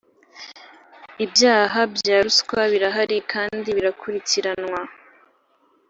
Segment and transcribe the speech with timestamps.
[1.25, 4.81] ibyaha bya ruswa birahari kandi birakurikiranwa